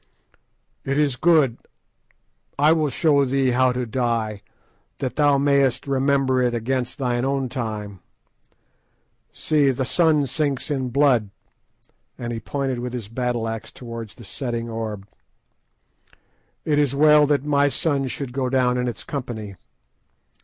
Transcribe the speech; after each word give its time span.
"It 0.83 0.97
is 0.97 1.15
good. 1.15 1.57
I 2.57 2.71
will 2.71 2.89
show 2.89 3.23
thee 3.23 3.51
how 3.51 3.71
to 3.71 3.85
die, 3.85 4.41
that 4.97 5.15
thou 5.15 5.37
mayest 5.37 5.85
remember 5.85 6.41
it 6.41 6.55
against 6.55 6.97
thine 6.97 7.23
own 7.23 7.49
time. 7.49 7.99
See, 9.31 9.69
the 9.69 9.85
sun 9.85 10.25
sinks 10.25 10.71
in 10.71 10.89
blood," 10.89 11.29
and 12.17 12.33
he 12.33 12.39
pointed 12.39 12.79
with 12.79 12.93
his 12.93 13.09
battle 13.09 13.47
axe 13.47 13.71
towards 13.71 14.15
the 14.15 14.23
setting 14.23 14.71
orb; 14.71 15.07
"it 16.65 16.79
is 16.79 16.95
well 16.95 17.27
that 17.27 17.45
my 17.45 17.69
sun 17.69 18.07
should 18.07 18.33
go 18.33 18.49
down 18.49 18.79
in 18.79 18.87
its 18.87 19.03
company. 19.03 19.55